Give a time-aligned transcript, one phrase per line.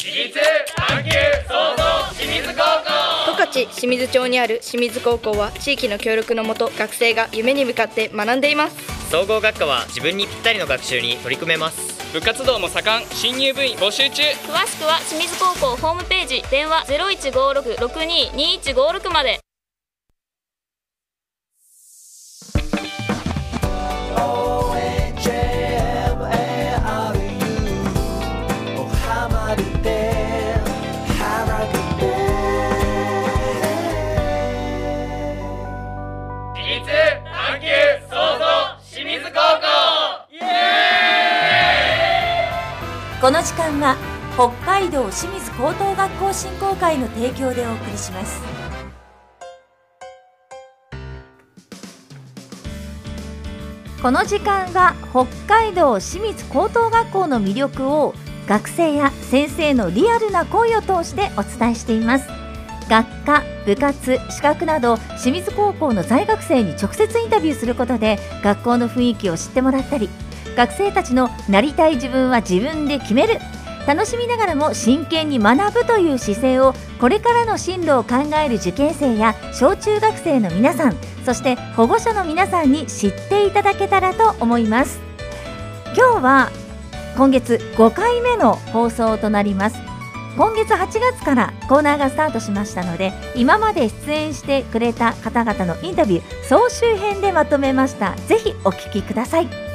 [0.00, 0.32] 私立
[0.76, 1.10] 探求
[1.46, 1.82] 創造
[2.14, 2.64] 清水高校。
[3.26, 8.76] 十勝清水町にある清水高校は地域の協力のもと学生が夢に向かって学んでいます。
[9.10, 12.00] 総合学科は自分にぴったりの学習に取り組めます。
[12.14, 13.06] 部活動も盛ん。
[13.10, 14.22] 新入部員募集中。
[14.22, 16.42] 詳しくは清水高校ホームページ。
[16.50, 19.38] 電話0156-622156まで
[43.30, 43.96] この時間は
[44.34, 48.42] 北海道清水高等学校振興会の提供でお送りします。
[54.02, 58.14] この時間は北海道清水高等学校の魅力を
[58.48, 62.26] 学生や先生のリアルな声を通してお伝えしています。
[62.88, 70.08] 学科、部活、資格など清水高校の在学生に直接インタビューすることで学校の雰囲気を知ってもらったり
[70.60, 73.38] 学生たちのなりたい自分は自分で決める。
[73.86, 85.00] 楽しみながらも真剣に学ぶという姿勢をこれからの進路を考える受験生や小中学生の皆さんそして保護者の皆さんに知っていただけたらと思います。
[85.96, 86.50] 今日は
[87.16, 89.78] 今月5回目の放送となります。
[90.36, 98.14] 今月8月からコーナーがスタートしましたので今まで出演してくれた方々のインタビュー総集編でまとめました。
[98.28, 99.69] ぜひお聞きください。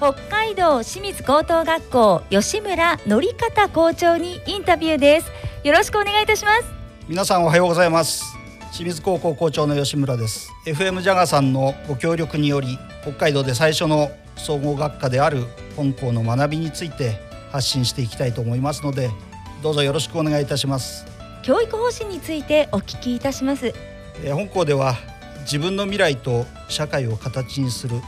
[0.00, 5.30] 北海道清水高等学校吉村則方校長にインタビューです。
[5.62, 6.64] よろしくお願いいたします。
[7.06, 8.24] 皆さんおはようございます。
[8.72, 10.48] 清水高校校長の吉村です。
[10.64, 15.44] FM ジャガさんのご協力により北海道で最初の総合学科である
[15.76, 17.20] 本校の学びについて
[17.52, 19.10] 発信していきたいと思いますので
[19.62, 21.04] どうぞよろしくお願いいたします。
[21.42, 23.74] 教育方針についてお聞きいたします。
[24.24, 24.96] えー本校では
[25.42, 28.00] 自分の未来と社会を形にする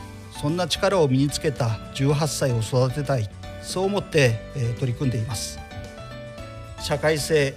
[0.43, 3.31] そんな力を身につけた18歳を育てたい。
[3.63, 5.59] そう思って、えー取り組んでいます。
[6.81, 7.55] 社会性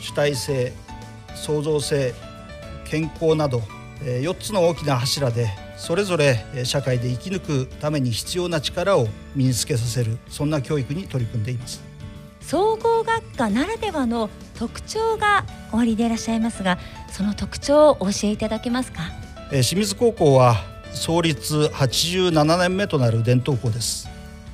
[0.00, 0.72] 主体性
[1.34, 2.14] 創造性
[2.84, 3.60] 健康など、
[4.04, 11.82] え4つの大きな柱でそれぞれえー社会で生き抜くために必要な力を身につけさせるそんな教育に取り組んでいます。
[12.40, 16.78] 総合学科ならではの特徴がおありでいらっしゃいますが
[17.12, 19.02] その特徴をお教えいただけますか？
[19.50, 20.54] えー清水高校は
[20.98, 24.08] 創立87年目となる伝統校です。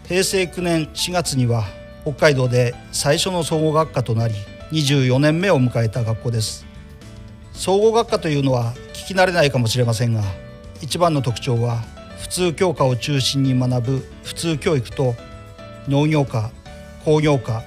[0.06, 1.64] 平成9年4月には
[2.02, 4.34] 北海道で最初の総合学科となり
[4.70, 6.66] 24年目を迎えた学校です。
[7.54, 10.22] 総合学科というのは聞き慣れないかもしれませんが
[10.82, 11.78] 一番の特徴は
[12.20, 15.14] 普通教科を中心に学ぶ普通教育と
[15.88, 16.50] 農業科
[17.06, 17.62] 工業科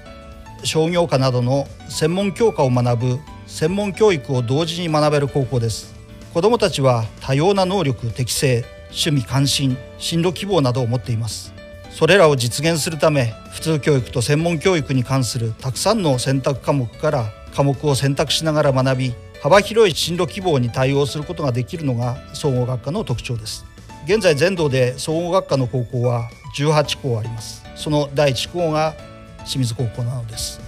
[0.64, 5.96] 商業科などの専門教科を学ぶ専門教育を同時に学べる高校です。
[6.34, 11.54] 子どもたちは多様な能力適性趣味関心進路希望などを持っています。
[11.92, 23.66] それらを実現するため普通教育と専門教育に関するたくさんの選択科目から科目を選択しながら学び幅広い進路希望に対応することができるのが総合学科の特徴です。
[24.06, 27.64] 現在全道で総合学科の高校は18校あります。
[27.76, 28.94] その第1校が
[29.40, 30.67] 清水高校なのです。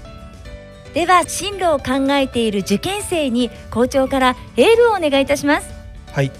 [0.94, 5.70] では進路を考えている受験生に校長からエールをお願いいたします。
[6.12, 6.32] はい、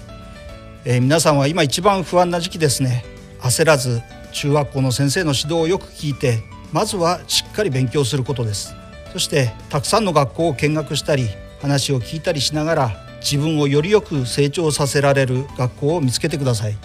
[0.84, 3.04] えー皆さんは今一番不安な時期ですね。
[3.40, 4.02] 焦らず
[4.32, 6.40] 中学校の先生の指導をよく聞いて
[6.72, 8.74] まずはしっかり勉強することです。
[9.12, 11.28] そしてたくさんの学校を見学したり
[11.60, 12.90] 話を聞いたりしながら
[13.20, 16.76] 自分をよりよく成長させられる学校を見つけてください。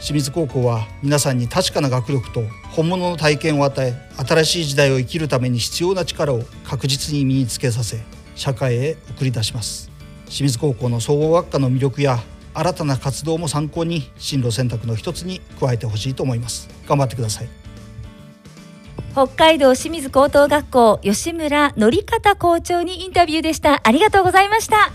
[0.00, 8.02] 清水高校は皆さんに確かな学力と本物の体験を与え新しい時代を生きるために必要な力を確実に身につけさせ
[8.34, 9.90] 社会へ送り出します。
[10.26, 12.18] 清水高校の総合学科の魅力や
[12.52, 16.68] 新たな活動も参考に進路選択の一つに加えてほしいと思います。
[16.88, 17.48] 頑張ってください。
[19.12, 23.80] 北海道清水高等学校吉村則方校長にインタビューでした。
[23.82, 24.92] ありがとうございました。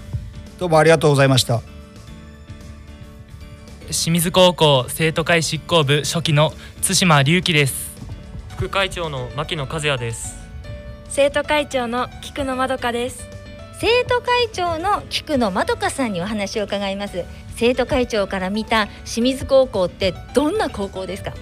[0.62, 1.70] どうもありがとうございました
[3.92, 7.92] 清水高校生徒会執行部初期の津島隆樹です。
[8.50, 10.36] 副会長の牧野和也です。
[11.10, 13.28] 生徒会長の菊野まどかです。
[13.80, 17.26] 生徒会長の菊野まどかさんにお話を伺います。
[17.58, 21.34] 生徒会長から見た清水高校ってどんな高校ですか？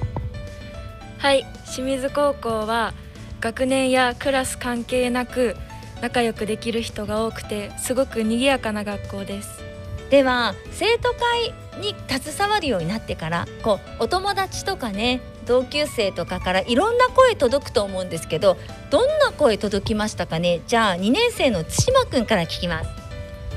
[1.19, 1.46] はい。
[1.66, 2.94] 清水高校は
[3.42, 5.56] 学年やクラス関係なく
[6.01, 9.58] 仲良くできる人が多くてすごく賑やかな学校です
[10.09, 18.57] では生徒会に携わるようになってからこうお友達とかね同級生とかからいろんな声届くと思うんですけど
[18.89, 20.61] どんな声届きましたかね？
[20.67, 22.89] じゃあ2年生の対馬くんから聞きます。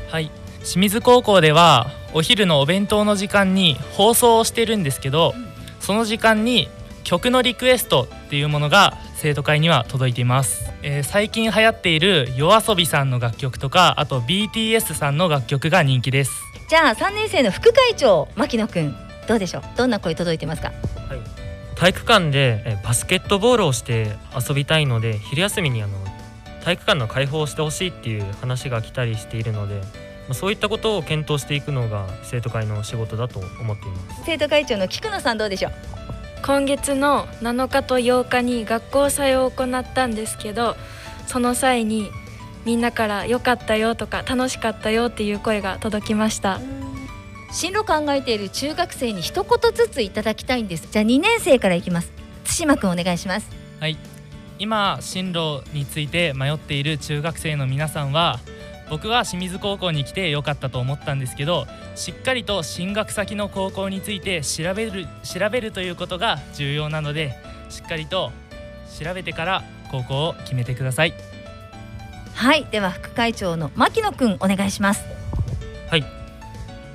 [0.09, 0.31] はい。
[0.61, 5.35] 清水高校ではお昼のお弁当の時間に放送をしてるんですけど、
[5.81, 6.69] その時間に
[7.03, 16.33] 曲のリクエストっていうものが生徒会には届いています、えー最近流行っている YOASOBI さんの楽曲とかあと BTS さんの楽曲が人気です。
[16.69, 18.93] じゃあ3年生の副会長牧野くん
[19.29, 19.63] どうでしょう？
[19.77, 20.73] どんな声届いてますか？
[21.77, 25.97] 体育館でえバスケットボールをして遊びたいので昼休みにあの
[26.65, 29.83] 体育館の開放をしてほしいっていう話が来たりしているので、ま
[30.31, 34.23] あ、そういったことを検討していくのが生徒会の仕事だと思っています。
[34.27, 35.73] 生徒会長の菊野さんどうでしょう？
[36.45, 40.77] 今月の7日と8日に学校祭を行ったんですけど
[41.27, 42.11] その際に
[42.65, 46.61] みんなから良かったよとか楽しかったよっていう声が届きました。
[47.53, 50.89] 進路考えている中学生に一言ずついただきたいんです。
[50.91, 52.11] じゃあ2年生からいきます。
[52.45, 53.51] 対馬くんお願いします。
[53.79, 53.99] はい。
[54.59, 58.39] 今進路について迷っている中学生の皆さんは
[58.93, 67.35] 僕は清水高校に来てよかったと思ったんですけどしっかりと進学先の高校について調べる調べるということが重要なので
[67.71, 68.33] しっかりと
[69.03, 71.15] 調べてから高校を決めてください。
[72.35, 75.05] はいでは副会長の牧野くんお願いします。
[75.89, 76.05] はい。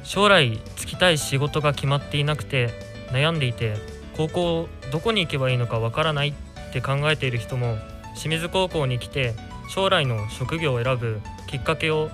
[0.04, 2.70] 将来就きたい仕事が決まっていなくて
[3.12, 3.76] 悩んでいて
[4.16, 6.34] 高校どこに行けばいいのかわからないっ
[6.74, 7.76] て考えている人も
[8.14, 9.34] 清水高校に来て
[9.74, 12.10] 将来の職業を選ぶきっかけを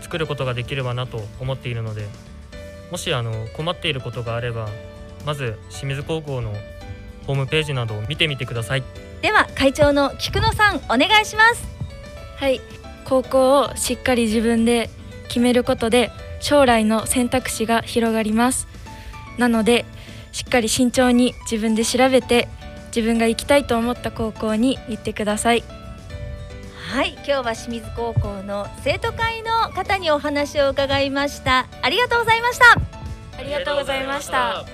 [0.00, 2.06] 作ることができればなと思っているので
[2.90, 4.68] もしあの困っていることがあれば
[5.24, 6.52] まず清水高校の
[7.26, 8.84] ホームページなどを見てみてください。
[9.20, 11.66] では会長の菊野さんお願いします。
[12.36, 12.60] はい。
[13.04, 14.88] 高校をしっかり自分で
[15.26, 18.68] 決めることで将来の選択肢が広がります。
[19.38, 19.84] なので
[20.30, 22.48] しっかり慎重に自分で調べて
[22.88, 25.64] 自分が行きたいと思った高校に行ってください
[26.96, 31.66] はい今日は清水高校の生徒会の方にお話を伺いました。
[31.82, 32.64] ありがとうございました。
[33.38, 34.64] ありがとうございました。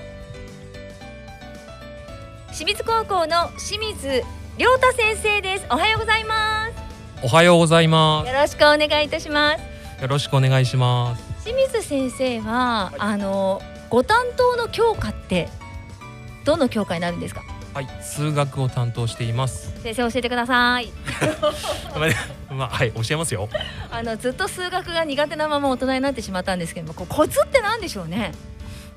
[2.53, 4.23] 清水高校の清水
[4.57, 5.65] 亮太先生です。
[5.69, 6.69] おはようございま
[7.23, 8.29] おはようございます。
[8.29, 9.63] よろしくお願いいたします。
[9.97, 10.01] す。
[10.03, 11.43] よろしくお願いします。
[11.43, 15.49] 清水先生は、あのご担当の教科って
[16.45, 17.43] どの教科になるんですか？
[17.73, 19.73] はい、数学を担当しています。
[19.81, 20.91] 先生教えてください
[22.53, 23.49] まあ、はい、教えますよ。
[23.91, 28.31] あのずっと数学が苦手なまま大人になってしまったんですけどもこうコツって何でしょうね？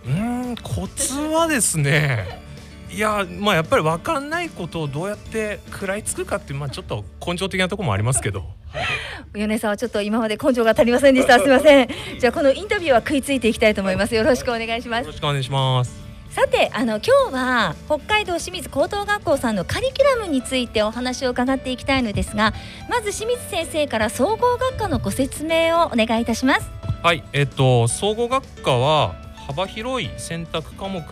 [0.05, 2.45] うーん、コツはですね。
[2.91, 8.45] いや、まあ、やっぱり分かんないことをどうやって食らいつくかっていう、まあ、ちょっと根性的なところもありますけど。
[9.35, 11.89] 米さんはちょっと今まで根性が足りませんでしたすみません
[12.19, 16.06] じゃあこのインタビューは食いついていきたいと思いますよろしくお願いしますよろしくお願いします。
[16.37, 22.53] さてあの今日は北海道清水高等学校さんのカリキュラムについてお話を伺っていきたいのですが
[22.91, 26.71] まず清水先生から総合学科のご説明をお願いいたします
[27.03, 29.15] はい、えっと、総合学科は
[29.47, 31.05] 幅広い選択科目を、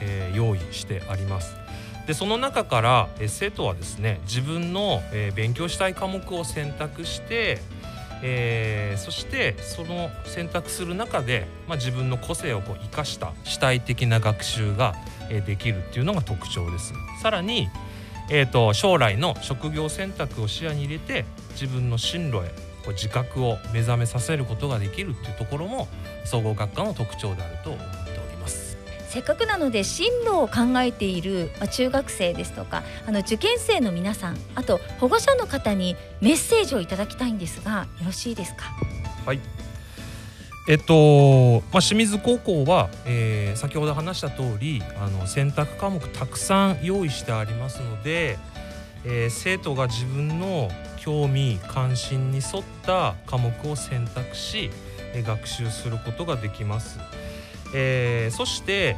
[0.00, 1.56] えー用意してあります。
[2.06, 7.58] でその中から、えー生徒はですね自分の、えー勉強したい科目を選択して、
[8.22, 14.94] えーそしてその選択する中で、まあ、自分の個性をこう生かした主体的な学習が、
[15.30, 16.94] えできるっていうのが特徴です。
[17.22, 17.68] さらに、
[18.30, 22.40] えー、と将来の職業選択を視野に入れて自分の進路へ
[22.84, 25.88] こう自覚を目覚めさせることができるっていうところも
[26.24, 28.07] 総合学科の特徴であると思います。
[29.08, 38.64] せっかくなので進路を考えているま中学生ですとかあの受験生の皆さんあと保護者の方にメッセージをいただきたいんですがよろしいですか？
[39.24, 39.40] はい。
[40.68, 48.38] えっと、まあ、清水高校は、えー先ほど話した通りあの選択科目たくさん用意してありますので、
[49.04, 54.70] えー生徒が自分の興味関心に沿った科目を選択し、
[55.14, 56.98] えー学習することができます。
[57.74, 58.96] えーそして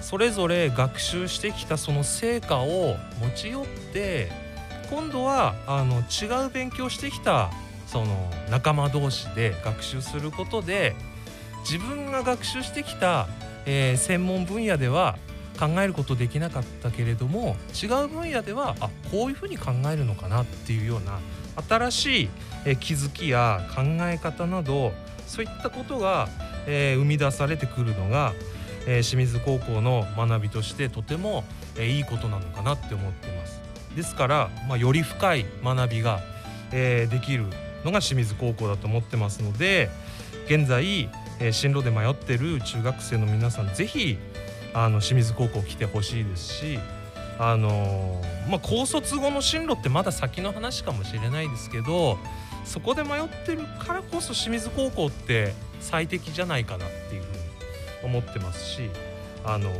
[0.00, 4.30] それぞれ学習してきたその成果を持ち寄って
[4.88, 7.50] 今度はあの違う勉強してきた
[7.88, 10.94] その仲間同士で学習することで
[11.68, 13.26] 自分が学習してきた、
[13.64, 15.18] えー専門分野では
[15.58, 21.18] 考えることできなかったけれども違う分野ではあこういうふうに考えるのかなっていうような
[21.66, 22.28] 新しい、
[22.76, 24.92] 気づきや考え方など
[25.26, 26.28] そういったことが、
[26.66, 28.32] えー生み出されてくるのが、
[28.86, 31.44] えー清水高校の学びとしてとても、
[31.76, 33.60] えーいいことなのかなって思ってます。
[33.94, 36.20] ですから、まあ、より深い学びが、
[36.72, 37.44] えーできる
[37.84, 39.88] のが清水高校だと思ってますので
[40.46, 41.08] 現在、
[41.40, 44.18] えー進路で迷ってる中学生の皆さんぜひ
[44.74, 46.78] あの清水高校来てほしいですし、
[47.38, 52.18] あのーまあ高卒後の進路ってまだ先の話かもしれないですけど
[52.66, 57.38] そこで迷ってるからこそ清水高校って最適じゃないかなっていうふうに
[58.04, 58.90] 思ってますし
[59.44, 59.70] あの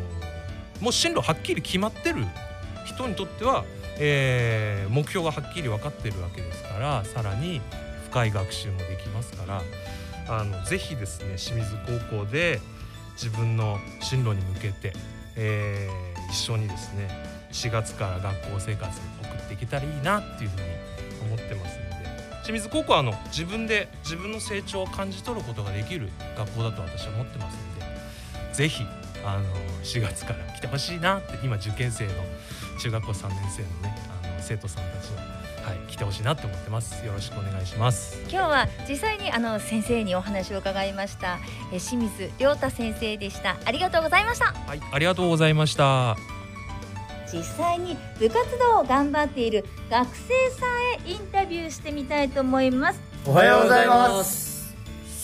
[0.81, 2.25] もう進路はっきり決まってる
[2.85, 3.65] 人にとっては、
[3.99, 7.61] えー目標がはっきり分かってるわけですからさらに
[8.09, 9.63] 深い学習もできますから
[10.29, 11.77] あのぜひですね清水
[12.09, 12.61] 高校で
[13.15, 14.93] 自分の進路に向けて、
[15.35, 17.09] えー一緒にですね
[17.53, 20.63] 4月から学校生活を送っていけたらいいなっていうふうに
[21.33, 21.86] 思ってますので
[22.47, 28.85] 清水高校はあの自分で自分の成長を感じ取ることができる学校だと私は思ってますのでぜひ
[29.25, 29.45] あの
[29.83, 32.13] 4月から来てほしいなって今受験生の
[32.81, 35.23] 中学校3年生のねあの生徒さんたちは、
[35.69, 37.05] はい、来てほしいなって思ってます。
[37.05, 38.21] よろしくお願いします。
[38.31, 41.39] 今日は実際にあの先生にお話を伺いました
[41.73, 43.57] え清水亮太先生でした。
[43.65, 44.53] ありがとうございました。
[44.53, 46.36] はいありがとうございました
[47.33, 53.01] 実際に部活動を頑張っている学生さんへインタビューしてみたいと思います。
[53.27, 54.75] おはようございます。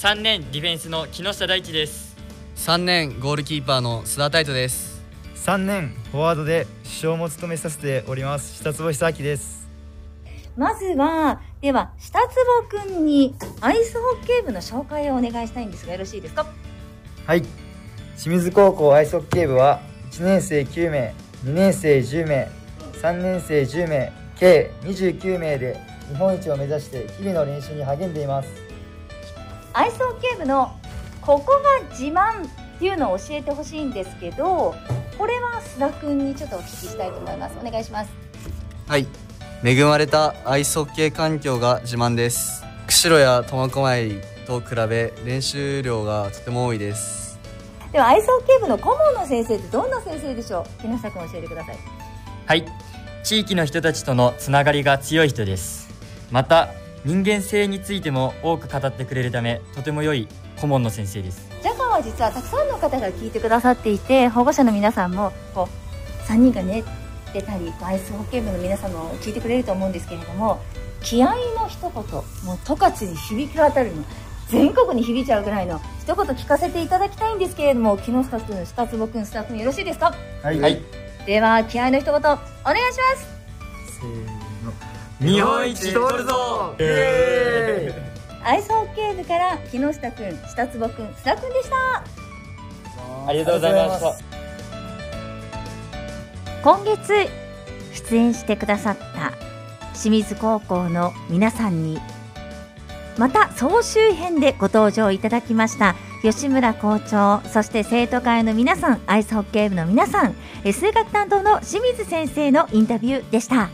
[0.02, 2.16] 3年ディフェンスの木下大地です。
[2.56, 5.00] 3年ゴールキーパーの須田太斗です。
[5.37, 8.56] 3年フォワードで主将も務めさせております。
[8.56, 9.68] 下坪久明です。
[10.56, 16.47] まずはでは下坪くんにアイスホッケー部の紹介をお願いしたいんですがよろしいですか？
[17.26, 17.42] はい。
[18.16, 19.80] 清水高校アイスホッケー部は
[20.11, 22.49] 1年生9名2年生10名
[23.00, 28.49] 3年生10名計29名で日本一を目指して日々の練習に励んでいます。
[29.72, 30.76] アイスホッケー部の
[31.20, 34.75] ここが自慢っていうのを教えてほしいんですけど
[35.16, 37.56] これは須田くんにちょっとお聞きしたいと思います。
[37.61, 38.11] お願いします。
[38.87, 39.06] はい。
[39.64, 42.62] 恵まれたアイスホッケー環境が自慢です。
[42.87, 47.21] 釧路や苫小牧と比べ練習量がとても多いです
[47.92, 50.82] ではアイスホッケー部の顧問の先生ってどんな先生でしょう？
[50.82, 51.78] 木下くん教えてください。
[52.46, 52.64] はい。
[53.22, 55.88] 地域の人たちとのつながりが強い人です。
[56.30, 56.70] また
[57.04, 60.26] 人間性についても多く語ってくれるためとても良い
[60.61, 61.49] 顧問の先生です。
[61.62, 66.82] ジャガーは実はたくさんの方が聞いてくださっていて保護者の皆さんもこう3人がね
[67.34, 70.61] 出たりアイスホッケー部の皆さんも聞いてくれると思うんですけれども
[71.02, 74.02] 気合の一言もう十勝に響き渡るの
[74.52, 80.14] 全国に響いちゃうぐらいの一言聞かせていただきたいんですけれども木下君下坪君スタッフよろしいですか？
[80.42, 80.78] はい、はい。
[81.25, 83.26] では気合の一言お願いします。
[83.99, 84.11] せー
[84.66, 85.32] の。
[85.35, 88.02] 日本一取るぞイエーイ。
[88.44, 92.04] アイスホッケー部から木下君下坪君須田君でした。
[93.26, 94.14] ありがとうございました
[96.62, 97.12] 今月
[97.94, 99.32] 出演してくださった
[99.94, 101.99] 清水高校の皆さんに
[103.19, 110.35] また総集編でご登場いただきました吉村校長そして生徒会の皆さんアイスホッケー部の皆さん
[110.73, 113.71] 数学担当の清水先生のインタビューでした。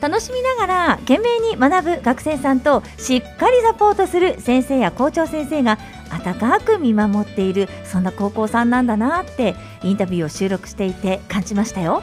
[0.00, 5.78] 楽しみながら懸命に学ぶ学生さんとしっかりサポートする先生や校長先生が
[6.10, 12.02] 温かく見守っているそんな高校さんなんだなってインタビューを収録していて感じましたよ。